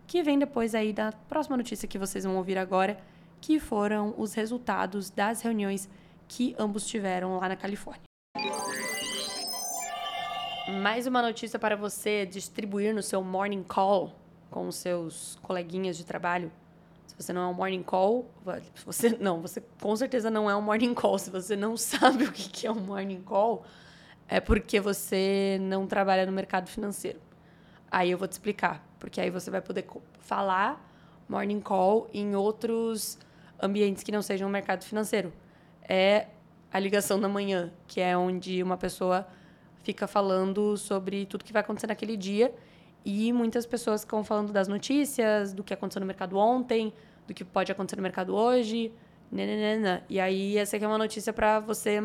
que 0.07 0.23
vem 0.23 0.37
depois 0.39 0.73
aí 0.73 0.91
da 0.91 1.11
próxima 1.11 1.57
notícia 1.57 1.87
que 1.87 1.99
vocês 1.99 2.23
vão 2.23 2.37
ouvir 2.37 2.57
agora, 2.57 2.99
que 3.39 3.59
foram 3.59 4.13
os 4.17 4.33
resultados 4.33 5.11
das 5.11 5.41
reuniões 5.41 5.87
que 6.27 6.55
ambos 6.57 6.87
tiveram 6.87 7.37
lá 7.37 7.49
na 7.49 7.55
Califórnia. 7.55 8.03
Mais 10.81 11.05
uma 11.05 11.21
notícia 11.21 11.59
para 11.59 11.75
você 11.75 12.25
distribuir 12.25 12.95
no 12.95 13.03
seu 13.03 13.23
morning 13.23 13.63
call 13.63 14.11
com 14.49 14.67
os 14.67 14.75
seus 14.75 15.37
coleguinhas 15.41 15.97
de 15.97 16.05
trabalho. 16.05 16.51
Se 17.17 17.23
você 17.23 17.33
não 17.33 17.43
é 17.43 17.47
um 17.47 17.53
morning 17.53 17.83
call, 17.83 18.29
você 18.85 19.09
não, 19.21 19.41
você 19.41 19.61
com 19.79 19.95
certeza 19.95 20.31
não 20.31 20.49
é 20.49 20.55
um 20.55 20.61
morning 20.61 20.93
call. 20.93 21.19
Se 21.19 21.29
você 21.29 21.55
não 21.55 21.77
sabe 21.77 22.25
o 22.25 22.31
que 22.31 22.65
é 22.65 22.71
um 22.71 22.79
morning 22.79 23.21
call, 23.21 23.63
é 24.27 24.39
porque 24.39 24.79
você 24.79 25.59
não 25.61 25.85
trabalha 25.85 26.25
no 26.25 26.31
mercado 26.31 26.67
financeiro. 26.67 27.19
Aí 27.91 28.09
eu 28.09 28.17
vou 28.17 28.27
te 28.27 28.31
explicar, 28.31 28.83
porque 28.99 29.21
aí 29.21 29.29
você 29.29 29.51
vai 29.51 29.61
poder 29.61 29.85
falar 30.21 30.83
morning 31.29 31.61
call 31.61 32.09
em 32.11 32.35
outros 32.35 33.19
ambientes 33.61 34.03
que 34.03 34.11
não 34.11 34.21
sejam 34.21 34.47
o 34.47 34.51
mercado 34.51 34.83
financeiro. 34.83 35.31
É 35.87 36.27
a 36.71 36.79
ligação 36.79 37.19
da 37.19 37.29
manhã, 37.29 37.71
que 37.87 38.01
é 38.01 38.17
onde 38.17 38.63
uma 38.63 38.77
pessoa 38.77 39.27
fica 39.83 40.07
falando 40.07 40.75
sobre 40.77 41.27
tudo 41.27 41.43
que 41.43 41.53
vai 41.53 41.61
acontecer 41.61 41.85
naquele 41.85 42.17
dia 42.17 42.51
e 43.05 43.33
muitas 43.33 43.65
pessoas 43.65 44.01
ficam 44.01 44.23
falando 44.23 44.51
das 44.51 44.67
notícias, 44.67 45.53
do 45.53 45.63
que 45.63 45.73
aconteceu 45.73 45.99
no 45.99 46.05
mercado 46.05 46.37
ontem, 46.37 46.93
do 47.27 47.33
que 47.33 47.43
pode 47.43 47.71
acontecer 47.71 47.95
no 47.95 48.03
mercado 48.03 48.35
hoje, 48.35 48.93
nananana. 49.31 50.03
E 50.09 50.19
aí 50.19 50.57
essa 50.57 50.75
aqui 50.75 50.85
é 50.85 50.87
uma 50.87 50.97
notícia 50.97 51.33
para 51.33 51.59
você 51.59 51.99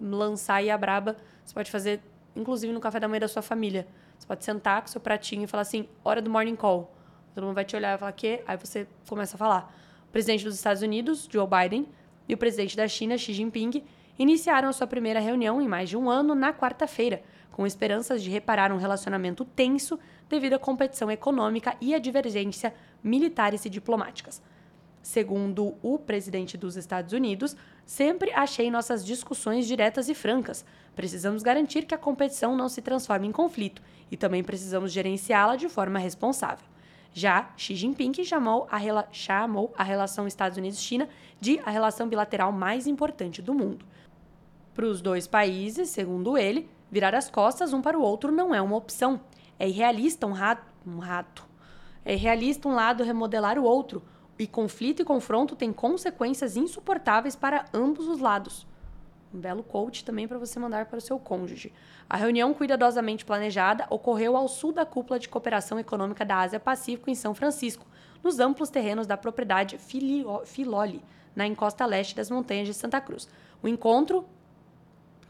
lançar 0.00 0.56
aí 0.56 0.70
a 0.70 0.76
braba. 0.76 1.16
Você 1.44 1.54
pode 1.54 1.70
fazer 1.70 2.00
inclusive 2.36 2.72
no 2.72 2.80
café 2.80 2.98
da 2.98 3.08
manhã 3.08 3.20
da 3.20 3.28
sua 3.28 3.42
família. 3.42 3.86
Você 4.18 4.26
pode 4.26 4.44
sentar 4.44 4.82
com 4.82 4.88
seu 4.88 5.00
pratinho 5.00 5.44
e 5.44 5.46
falar 5.46 5.62
assim: 5.62 5.88
"Hora 6.04 6.20
do 6.20 6.30
morning 6.30 6.56
call". 6.56 6.92
Todo 7.34 7.44
mundo 7.44 7.54
vai 7.54 7.64
te 7.64 7.76
olhar 7.76 7.94
e 7.94 7.98
falar: 7.98 8.12
"Quê?" 8.12 8.42
Aí 8.46 8.56
você 8.56 8.86
começa 9.08 9.36
a 9.36 9.38
falar 9.38 9.74
presidente 10.12 10.44
dos 10.44 10.54
Estados 10.54 10.80
Unidos, 10.82 11.28
Joe 11.30 11.46
Biden, 11.46 11.88
e 12.28 12.34
o 12.34 12.38
presidente 12.38 12.76
da 12.76 12.86
China, 12.86 13.18
Xi 13.18 13.32
Jinping, 13.32 13.82
iniciaram 14.16 14.72
sua 14.72 14.86
primeira 14.86 15.18
reunião 15.18 15.60
em 15.60 15.66
mais 15.66 15.88
de 15.88 15.96
um 15.96 16.08
ano 16.08 16.36
na 16.36 16.52
quarta-feira, 16.52 17.22
com 17.50 17.66
esperanças 17.66 18.22
de 18.22 18.30
reparar 18.30 18.70
um 18.72 18.76
relacionamento 18.76 19.44
tenso 19.44 19.98
devido 20.28 20.54
à 20.54 20.58
competição 20.58 21.10
econômica 21.10 21.76
e 21.80 21.94
à 21.94 21.98
divergência 21.98 22.74
militares 23.02 23.64
e 23.64 23.70
diplomáticas. 23.70 24.42
Segundo 25.02 25.74
o 25.82 25.98
presidente 25.98 26.56
dos 26.56 26.76
Estados 26.76 27.12
Unidos, 27.12 27.54
sempre 27.84 28.32
achei 28.32 28.70
nossas 28.70 29.04
discussões 29.04 29.66
diretas 29.66 30.08
e 30.08 30.14
francas. 30.14 30.64
Precisamos 30.96 31.42
garantir 31.42 31.84
que 31.84 31.94
a 31.94 31.98
competição 31.98 32.56
não 32.56 32.70
se 32.70 32.80
transforme 32.80 33.26
em 33.26 33.32
conflito 33.32 33.82
e 34.10 34.16
também 34.16 34.42
precisamos 34.42 34.92
gerenciá-la 34.92 35.56
de 35.56 35.68
forma 35.68 35.98
responsável. 35.98 36.66
Já 37.12 37.52
Xi 37.56 37.76
Jinping 37.76 38.24
chamou 38.24 38.66
a, 38.70 39.06
chamou 39.12 39.72
a 39.76 39.84
relação 39.84 40.26
Estados 40.26 40.56
Unidos-China 40.56 41.08
de 41.38 41.60
a 41.64 41.70
relação 41.70 42.08
bilateral 42.08 42.50
mais 42.50 42.86
importante 42.86 43.42
do 43.42 43.52
mundo. 43.52 43.84
Para 44.74 44.86
os 44.86 45.00
dois 45.00 45.26
países, 45.26 45.90
segundo 45.90 46.36
ele, 46.36 46.68
virar 46.90 47.14
as 47.14 47.30
costas 47.30 47.72
um 47.72 47.82
para 47.82 47.98
o 47.98 48.02
outro 48.02 48.32
não 48.32 48.54
é 48.54 48.60
uma 48.60 48.74
opção. 48.74 49.20
É 49.58 49.68
irrealista 49.68 50.26
um 50.26 50.32
rato, 50.32 50.64
um 50.86 50.98
rato. 50.98 51.44
É 52.04 52.14
irrealista 52.14 52.68
um 52.68 52.74
lado 52.74 53.02
remodelar 53.02 53.58
o 53.58 53.64
outro. 53.64 54.02
E 54.38 54.46
conflito 54.46 55.00
e 55.00 55.04
confronto 55.04 55.54
têm 55.54 55.72
consequências 55.72 56.56
insuportáveis 56.56 57.36
para 57.36 57.66
ambos 57.72 58.08
os 58.08 58.18
lados. 58.18 58.66
Um 59.32 59.38
belo 59.40 59.62
coach 59.62 60.04
também 60.04 60.28
para 60.28 60.38
você 60.38 60.58
mandar 60.60 60.86
para 60.86 60.98
o 60.98 61.00
seu 61.00 61.18
cônjuge. 61.18 61.72
A 62.08 62.16
reunião 62.16 62.54
cuidadosamente 62.54 63.24
planejada 63.24 63.86
ocorreu 63.90 64.36
ao 64.36 64.46
sul 64.46 64.72
da 64.72 64.84
cúpula 64.84 65.18
de 65.18 65.28
cooperação 65.28 65.78
econômica 65.78 66.24
da 66.24 66.38
Ásia-Pacífico 66.38 67.10
em 67.10 67.14
São 67.14 67.34
Francisco, 67.34 67.86
nos 68.22 68.38
amplos 68.38 68.70
terrenos 68.70 69.06
da 69.06 69.16
propriedade 69.16 69.78
Filoli, 69.78 71.02
na 71.34 71.46
encosta 71.46 71.84
leste 71.84 72.14
das 72.14 72.30
montanhas 72.30 72.68
de 72.68 72.74
Santa 72.74 73.00
Cruz. 73.00 73.28
O 73.62 73.68
encontro. 73.68 74.24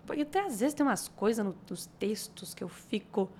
Até 0.08 0.40
às 0.40 0.60
vezes 0.60 0.74
tem 0.74 0.84
umas 0.84 1.08
coisas 1.08 1.54
nos 1.68 1.86
textos 1.98 2.52
que 2.52 2.62
eu 2.62 2.68
fico. 2.68 3.30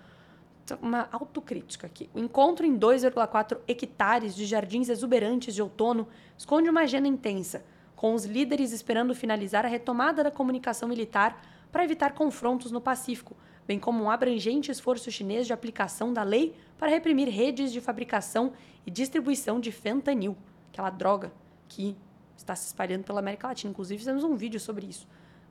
Uma 0.80 1.08
autocrítica 1.12 1.86
aqui. 1.86 2.08
O 2.14 2.18
encontro 2.18 2.64
em 2.64 2.78
2,4 2.78 3.58
hectares 3.68 4.34
de 4.34 4.46
jardins 4.46 4.88
exuberantes 4.88 5.54
de 5.54 5.60
outono 5.60 6.08
esconde 6.38 6.70
uma 6.70 6.80
agenda 6.82 7.06
intensa 7.06 7.64
com 7.94 8.14
os 8.14 8.24
líderes 8.24 8.72
esperando 8.72 9.14
finalizar 9.14 9.64
a 9.64 9.68
retomada 9.68 10.22
da 10.22 10.30
comunicação 10.30 10.88
militar 10.88 11.42
para 11.70 11.84
evitar 11.84 12.12
confrontos 12.12 12.70
no 12.70 12.80
Pacífico, 12.80 13.36
bem 13.66 13.78
como 13.78 14.04
um 14.04 14.10
abrangente 14.10 14.70
esforço 14.70 15.10
chinês 15.10 15.46
de 15.46 15.52
aplicação 15.52 16.12
da 16.12 16.22
lei 16.22 16.54
para 16.78 16.90
reprimir 16.90 17.28
redes 17.28 17.72
de 17.72 17.80
fabricação 17.80 18.52
e 18.86 18.90
distribuição 18.90 19.58
de 19.58 19.72
fentanil, 19.72 20.36
aquela 20.70 20.90
droga 20.90 21.32
que 21.68 21.96
está 22.36 22.54
se 22.54 22.66
espalhando 22.66 23.04
pela 23.04 23.20
América 23.20 23.48
Latina. 23.48 23.70
Inclusive, 23.70 23.98
fizemos 23.98 24.22
um 24.22 24.34
vídeo 24.36 24.60
sobre 24.60 24.86
isso, 24.86 25.08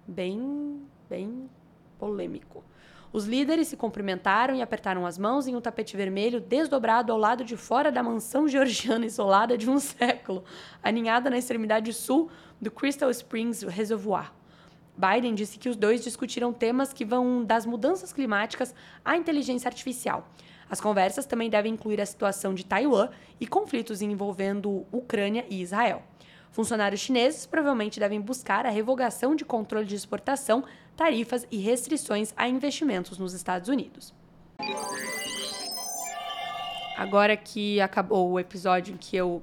bem, 0.07 0.81
bem 1.09 1.49
polêmico. 1.97 2.63
Os 3.13 3.25
líderes 3.25 3.67
se 3.67 3.77
cumprimentaram 3.77 4.55
e 4.55 4.61
apertaram 4.63 5.05
as 5.05 5.19
mãos 5.19 5.47
em 5.47 5.55
um 5.55 5.61
tapete 5.61 5.95
vermelho 5.95 6.41
desdobrado 6.41 7.11
ao 7.11 7.17
lado 7.19 7.45
de 7.45 7.55
fora 7.55 7.91
da 7.91 8.01
mansão 8.01 8.47
georgiana 8.47 9.05
isolada 9.05 9.55
de 9.55 9.69
um 9.69 9.77
século, 9.79 10.43
aninhada 10.81 11.29
na 11.29 11.37
extremidade 11.37 11.93
sul 11.93 12.31
do 12.59 12.71
Crystal 12.71 13.11
Springs 13.11 13.61
Reservoir. 13.61 14.33
Biden 14.97 15.35
disse 15.35 15.59
que 15.59 15.69
os 15.69 15.75
dois 15.75 16.03
discutiram 16.03 16.51
temas 16.51 16.91
que 16.91 17.05
vão 17.05 17.43
das 17.43 17.67
mudanças 17.67 18.11
climáticas 18.11 18.73
à 19.05 19.15
inteligência 19.15 19.67
artificial. 19.67 20.27
As 20.67 20.81
conversas 20.81 21.27
também 21.27 21.51
devem 21.51 21.73
incluir 21.73 22.01
a 22.01 22.05
situação 22.07 22.51
de 22.51 22.65
Taiwan 22.65 23.09
e 23.39 23.45
conflitos 23.45 24.01
envolvendo 24.01 24.87
Ucrânia 24.91 25.45
e 25.51 25.61
Israel. 25.61 26.01
Funcionários 26.53 27.01
chineses 27.01 27.47
provavelmente 27.47 27.99
devem 27.99 28.21
buscar 28.21 28.63
a 28.63 28.69
revogação 28.69 29.35
de 29.35 29.43
controle 29.43 29.87
de 29.87 29.95
exportação, 29.95 30.63
tarifas 30.95 31.47
e 31.49 31.57
restrições 31.57 32.31
a 32.37 32.47
investimentos 32.47 33.17
nos 33.17 33.33
Estados 33.33 33.69
Unidos. 33.69 34.13
Agora 36.95 37.35
que 37.35 37.81
acabou 37.81 38.31
o 38.31 38.39
episódio 38.39 38.93
em 38.93 38.97
que 38.97 39.17
eu 39.17 39.41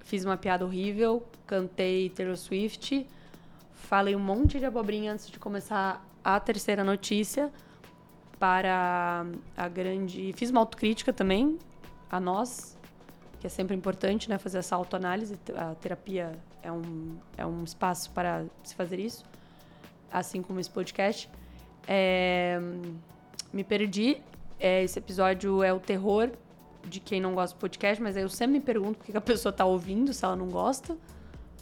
fiz 0.00 0.22
uma 0.26 0.36
piada 0.36 0.66
horrível, 0.66 1.26
cantei 1.46 2.10
Taylor 2.10 2.36
Swift, 2.36 3.06
falei 3.72 4.14
um 4.14 4.20
monte 4.20 4.58
de 4.58 4.66
abobrinha 4.66 5.14
antes 5.14 5.30
de 5.30 5.38
começar 5.38 6.06
a 6.22 6.38
terceira 6.38 6.84
notícia 6.84 7.50
para 8.38 9.24
a 9.56 9.66
grande. 9.66 10.34
Fiz 10.34 10.50
uma 10.50 10.60
autocrítica 10.60 11.10
também 11.10 11.58
a 12.10 12.20
nós, 12.20 12.73
que 13.44 13.48
é 13.48 13.50
sempre 13.50 13.76
importante, 13.76 14.30
né? 14.30 14.38
Fazer 14.38 14.56
essa 14.56 14.74
autoanálise. 14.74 15.38
A 15.54 15.74
terapia 15.74 16.32
é 16.62 16.72
um, 16.72 17.14
é 17.36 17.44
um 17.44 17.62
espaço 17.62 18.10
para 18.10 18.46
se 18.62 18.74
fazer 18.74 18.98
isso, 18.98 19.22
assim 20.10 20.40
como 20.40 20.58
esse 20.58 20.70
podcast. 20.70 21.28
É, 21.86 22.58
me 23.52 23.62
perdi. 23.62 24.16
É, 24.58 24.82
esse 24.82 24.98
episódio 24.98 25.62
é 25.62 25.74
o 25.74 25.78
terror 25.78 26.30
de 26.88 27.00
quem 27.00 27.20
não 27.20 27.34
gosta 27.34 27.54
do 27.54 27.60
podcast, 27.60 28.02
mas 28.02 28.16
aí 28.16 28.22
eu 28.22 28.30
sempre 28.30 28.54
me 28.54 28.60
pergunto 28.60 28.96
por 28.96 29.04
que 29.04 29.14
a 29.14 29.20
pessoa 29.20 29.50
está 29.50 29.66
ouvindo 29.66 30.14
se 30.14 30.24
ela 30.24 30.36
não 30.36 30.48
gosta. 30.48 30.96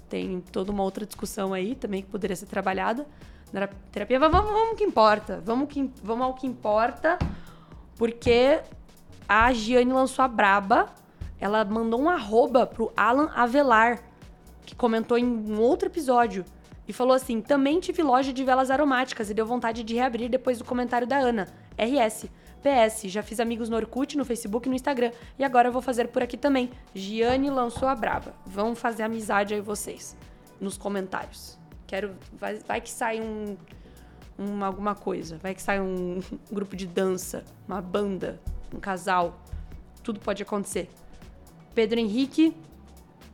Tem 0.08 0.40
toda 0.52 0.70
uma 0.70 0.84
outra 0.84 1.04
discussão 1.04 1.52
aí 1.52 1.74
também 1.74 2.00
que 2.00 2.08
poderia 2.08 2.36
ser 2.36 2.46
trabalhada. 2.46 3.08
Na 3.52 3.66
terapia, 3.90 4.20
vamos, 4.20 4.36
vamos, 4.36 4.52
vamos 4.52 4.78
que 4.78 4.84
importa. 4.84 5.42
Vamos, 5.44 5.68
que, 5.68 5.90
vamos 6.00 6.26
ao 6.26 6.34
que 6.34 6.46
importa, 6.46 7.18
porque 7.96 8.60
a 9.28 9.52
Giane 9.52 9.92
lançou 9.92 10.24
a 10.24 10.28
braba 10.28 11.01
ela 11.42 11.64
mandou 11.64 12.00
um 12.00 12.08
arroba 12.08 12.64
pro 12.64 12.92
Alan 12.96 13.28
Avelar, 13.34 14.00
que 14.64 14.76
comentou 14.76 15.18
em 15.18 15.26
um 15.26 15.58
outro 15.58 15.88
episódio, 15.88 16.44
e 16.86 16.92
falou 16.92 17.14
assim: 17.14 17.40
também 17.40 17.80
tive 17.80 18.00
loja 18.00 18.32
de 18.32 18.44
velas 18.44 18.70
aromáticas 18.70 19.28
e 19.28 19.34
deu 19.34 19.44
vontade 19.44 19.82
de 19.82 19.92
reabrir 19.92 20.30
depois 20.30 20.58
do 20.58 20.64
comentário 20.64 21.04
da 21.04 21.18
Ana. 21.18 21.48
RS. 21.76 22.26
PS, 22.62 23.10
já 23.10 23.24
fiz 23.24 23.40
amigos 23.40 23.68
no 23.68 23.74
Orkut, 23.74 24.16
no 24.16 24.24
Facebook 24.24 24.68
e 24.68 24.70
no 24.70 24.76
Instagram. 24.76 25.10
E 25.36 25.42
agora 25.42 25.68
vou 25.68 25.82
fazer 25.82 26.06
por 26.06 26.22
aqui 26.22 26.36
também. 26.36 26.70
Giane 26.94 27.50
lançou 27.50 27.88
a 27.88 27.94
braba. 27.96 28.32
Vão 28.46 28.76
fazer 28.76 29.02
amizade 29.02 29.52
aí 29.52 29.60
vocês. 29.60 30.16
Nos 30.60 30.76
comentários. 30.76 31.58
Quero. 31.88 32.14
Vai, 32.38 32.60
vai 32.60 32.80
que 32.80 32.90
sai 32.90 33.20
um, 33.20 33.56
um. 34.38 34.64
alguma 34.64 34.94
coisa. 34.94 35.38
Vai 35.38 35.56
que 35.56 35.62
sai 35.62 35.80
um 35.80 36.20
grupo 36.52 36.76
de 36.76 36.86
dança, 36.86 37.44
uma 37.66 37.82
banda, 37.82 38.40
um 38.72 38.78
casal. 38.78 39.42
Tudo 40.04 40.20
pode 40.20 40.40
acontecer. 40.40 40.88
Pedro 41.74 41.98
Henrique 41.98 42.54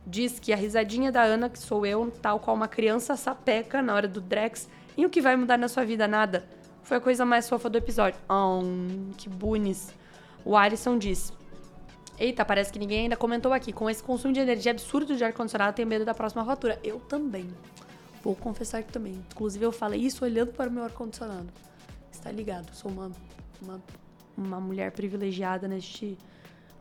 diz 0.05 0.39
que 0.39 0.51
a 0.51 0.55
risadinha 0.55 1.11
da 1.11 1.21
Ana, 1.21 1.49
que 1.49 1.59
sou 1.59 1.85
eu, 1.85 2.11
tal 2.21 2.39
qual 2.39 2.55
uma 2.55 2.67
criança 2.67 3.15
sapeca 3.15 3.81
na 3.81 3.93
hora 3.93 4.07
do 4.07 4.21
Drex, 4.21 4.67
e 4.97 5.05
o 5.05 5.09
que 5.09 5.21
vai 5.21 5.35
mudar 5.35 5.57
na 5.57 5.67
sua 5.67 5.85
vida? 5.85 6.07
Nada. 6.07 6.45
Foi 6.83 6.97
a 6.97 6.99
coisa 6.99 7.23
mais 7.23 7.47
fofa 7.47 7.69
do 7.69 7.77
episódio. 7.77 8.19
Oh, 8.27 8.61
que 9.15 9.29
bunis. 9.29 9.93
O 10.43 10.57
Alisson 10.57 10.97
diz: 10.97 11.31
Eita, 12.17 12.43
parece 12.43 12.73
que 12.73 12.79
ninguém 12.79 13.03
ainda 13.03 13.15
comentou 13.15 13.53
aqui. 13.53 13.71
Com 13.71 13.89
esse 13.89 14.01
consumo 14.01 14.33
de 14.33 14.39
energia 14.39 14.71
absurdo 14.71 15.15
de 15.15 15.23
ar-condicionado, 15.23 15.75
tenho 15.75 15.87
medo 15.87 16.03
da 16.03 16.13
próxima 16.13 16.43
fatura. 16.43 16.79
Eu 16.83 16.99
também. 16.99 17.47
Vou 18.23 18.35
confessar 18.35 18.83
que 18.83 18.91
também. 18.91 19.23
Inclusive, 19.31 19.63
eu 19.63 19.71
falei 19.71 20.01
isso 20.01 20.25
olhando 20.25 20.51
para 20.51 20.69
o 20.69 20.73
meu 20.73 20.83
ar-condicionado. 20.83 21.47
Está 22.11 22.31
ligado? 22.31 22.73
Sou 22.73 22.91
uma, 22.91 23.11
uma, 23.61 23.81
uma 24.35 24.59
mulher 24.59 24.91
privilegiada 24.91 25.67
neste 25.67 26.17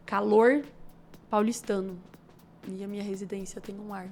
calor 0.05 0.65
paulistano. 1.31 1.99
E 2.67 2.85
a 2.85 2.89
minha 2.89 3.03
residência 3.03 3.61
tem 3.61 3.79
um 3.79 3.95
ar 3.95 4.09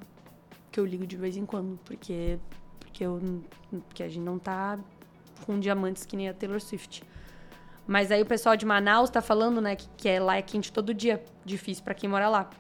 que 0.71 0.81
eu 0.81 0.87
ligo 0.87 1.07
de 1.07 1.17
vez 1.17 1.37
em 1.37 1.47
quando, 1.47 1.79
porque 1.85 2.39
porque 2.79 3.05
eu 3.05 3.21
porque 3.89 4.03
a 4.03 4.09
gente 4.09 4.25
não 4.25 4.39
tá 4.39 4.79
com 5.45 5.59
diamantes 5.59 6.05
que 6.05 6.17
nem 6.17 6.29
a 6.29 6.35
Taylor 6.35 6.61
Swift. 6.61 7.03
Mas 7.87 8.11
aí 8.11 8.23
o 8.23 8.27
pessoal 8.27 8.57
de 8.57 8.67
Manaus 8.67 9.11
tá 9.11 9.23
falando, 9.23 9.61
né, 9.61 9.77
que, 9.77 9.89
que 9.97 10.09
é, 10.09 10.19
lá 10.19 10.37
é 10.37 10.43
quente 10.43 10.73
todo 10.73 10.93
dia, 10.93 11.23
difícil 11.45 11.85
para 11.85 11.95
quem 11.95 12.09
mora 12.09 12.29
lá. 12.29 12.51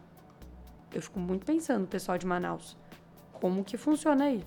Eu 0.92 1.02
fico 1.02 1.18
muito 1.18 1.44
pensando, 1.44 1.84
o 1.84 1.88
pessoal 1.88 2.16
de 2.16 2.25
Manaus, 2.25 2.76
como 3.32 3.64
que 3.64 3.76
funciona 3.76 4.26
aí? 4.26 4.44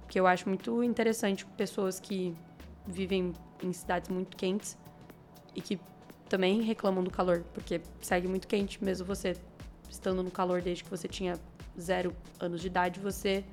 Porque 0.00 0.18
eu 0.18 0.26
acho 0.26 0.48
muito 0.48 0.82
interessante 0.82 1.46
pessoas 1.46 2.00
que 2.00 2.34
vivem 2.86 3.32
em 3.62 3.72
cidades 3.72 4.10
muito 4.10 4.36
quentes 4.36 4.76
e 5.54 5.60
que 5.60 5.78
também 6.34 6.62
reclamam 6.62 7.04
do 7.04 7.12
calor, 7.12 7.44
porque 7.54 7.80
segue 8.02 8.26
muito 8.26 8.48
quente, 8.48 8.82
mesmo 8.82 9.06
você 9.06 9.36
estando 9.88 10.20
no 10.20 10.32
calor 10.32 10.60
desde 10.60 10.82
que 10.82 10.90
você 10.90 11.06
tinha 11.06 11.38
zero 11.80 12.12
anos 12.40 12.60
de 12.60 12.66
idade, 12.66 12.98
você 12.98 13.44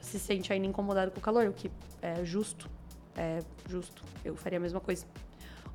se 0.00 0.16
sente 0.20 0.52
ainda 0.52 0.68
incomodado 0.68 1.10
com 1.10 1.18
o 1.18 1.20
calor, 1.20 1.48
o 1.48 1.52
que 1.52 1.68
é 2.00 2.24
justo 2.24 2.70
é 3.16 3.40
justo. 3.68 4.04
Eu 4.24 4.36
faria 4.36 4.58
a 4.58 4.60
mesma 4.60 4.78
coisa. 4.78 5.04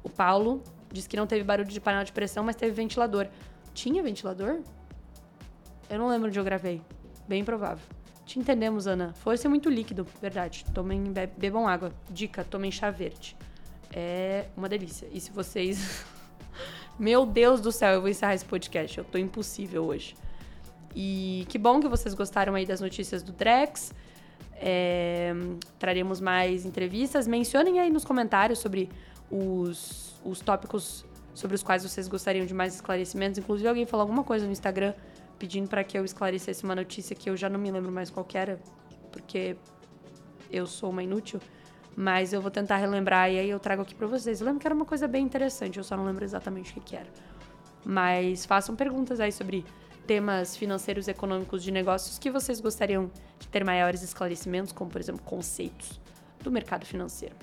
O 0.02 0.10
Paulo 0.10 0.64
disse 0.90 1.10
que 1.10 1.18
não 1.18 1.28
teve 1.28 1.44
barulho 1.44 1.68
de 1.68 1.82
panela 1.82 2.06
de 2.06 2.14
pressão, 2.14 2.46
mas 2.46 2.56
teve 2.56 2.72
ventilador. 2.72 3.28
Tinha 3.74 4.02
ventilador? 4.02 4.62
Eu 5.90 6.00
não 6.00 6.08
lembro 6.08 6.30
onde 6.30 6.40
eu 6.40 6.46
gravei. 6.46 6.82
Bem 7.28 7.44
provável. 7.44 7.86
Te 8.26 8.40
entendemos, 8.40 8.88
Ana. 8.88 9.14
Força 9.16 9.48
é 9.48 9.50
muito 9.50 9.70
líquido, 9.70 10.08
verdade. 10.22 10.64
Tomem, 10.74 11.12
be 11.12 11.28
bebam 11.38 11.68
água. 11.68 11.92
Dica, 12.10 12.46
tomem 12.46 12.72
chá 12.72 12.90
verde. 12.90 13.36
É 13.98 14.48
uma 14.58 14.68
delícia. 14.68 15.08
E 15.14 15.22
se 15.22 15.32
vocês. 15.32 16.06
Meu 17.00 17.26
Deus 17.26 17.62
do 17.62 17.72
céu, 17.72 17.94
eu 17.94 18.02
vou 18.02 18.10
encerrar 18.10 18.36
esse 18.36 18.44
podcast. 18.44 18.98
Eu 18.98 19.06
tô 19.06 19.18
impossível 19.18 19.86
hoje. 19.86 20.16
E 20.94 21.46
que 21.48 21.58
bom 21.58 21.80
que 21.80 21.88
vocês 21.88 22.14
gostaram 22.14 22.56
aí 22.56 22.66
das 22.66 22.82
notícias 22.82 23.24
do 23.24 23.32
Drex. 23.32 23.94
É, 24.54 25.34
traremos 25.80 26.20
mais 26.20 26.66
entrevistas. 26.66 27.26
Mencionem 27.26 27.80
aí 27.80 27.90
nos 27.90 28.04
comentários 28.04 28.60
sobre 28.60 28.90
os, 29.32 30.20
os 30.26 30.42
tópicos 30.42 31.06
sobre 31.34 31.56
os 31.56 31.64
quais 31.64 31.84
vocês 31.84 32.08
gostariam 32.08 32.46
de 32.46 32.54
mais 32.54 32.76
esclarecimentos. 32.76 33.38
Inclusive, 33.38 33.68
alguém 33.68 33.86
falou 33.86 34.02
alguma 34.02 34.24
coisa 34.24 34.46
no 34.46 34.52
Instagram 34.52 34.94
pedindo 35.40 35.70
para 35.70 35.84
que 35.84 35.98
eu 35.98 36.04
esclarecesse 36.04 36.64
uma 36.64 36.76
notícia 36.76 37.16
que 37.16 37.30
eu 37.30 37.38
já 37.38 37.50
não 37.50 37.60
me 37.60 37.72
lembro 37.72 37.92
mais 37.92 38.10
qual 38.10 38.26
era, 38.34 38.60
porque 39.12 39.56
eu 40.50 40.66
sou 40.66 40.90
uma 40.90 41.04
inútil. 41.04 41.40
Mas 41.96 42.34
eu 42.34 42.42
vou 42.42 42.52
tentar 42.52 42.78
relembrar 42.78 43.32
e 43.32 43.40
aí 43.40 43.50
eu 43.50 43.60
trago 43.60 43.82
aqui 43.82 43.96
para 43.96 44.08
vocês. 44.08 44.42
Eu 44.42 44.46
lembro 44.46 44.60
que 44.60 44.68
era 44.68 44.76
uma 44.76 44.86
coisa 44.86 45.08
bem 45.08 45.24
interessante, 45.24 45.78
eu 45.78 45.84
só 45.84 45.96
não 45.96 46.06
lembro 46.06 46.24
exatamente 46.24 46.72
o 46.72 46.74
que, 46.76 46.80
que 46.82 46.96
era. 46.96 47.08
Mas 47.86 48.46
façam 48.46 48.76
perguntas 48.76 49.20
aí 49.20 49.32
sobre 49.32 49.64
temas 50.06 50.56
financeiros, 50.56 51.08
econômicos 51.08 51.64
de 51.64 51.72
negócios 51.72 52.20
que 52.20 52.30
vocês 52.30 52.60
gostariam 52.60 53.10
de 53.40 53.48
ter 53.48 53.64
maiores 53.64 54.04
esclarecimentos, 54.04 54.72
como 54.72 54.90
por 54.90 55.00
exemplo 55.00 55.22
conceitos 55.24 56.00
do 56.42 56.52
mercado 56.52 56.86
financeiro. 56.86 57.36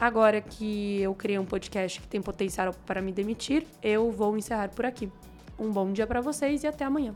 Agora 0.00 0.40
que 0.40 1.00
eu 1.00 1.14
criei 1.14 1.38
um 1.38 1.44
podcast 1.44 2.00
que 2.00 2.08
tem 2.08 2.20
potencial 2.20 2.74
para 2.86 3.00
me 3.00 3.12
demitir, 3.12 3.64
eu 3.82 4.10
vou 4.10 4.36
encerrar 4.36 4.70
por 4.70 4.84
aqui. 4.84 5.10
Um 5.58 5.70
bom 5.70 5.92
dia 5.92 6.06
para 6.06 6.20
vocês 6.20 6.64
e 6.64 6.66
até 6.66 6.84
amanhã. 6.84 7.14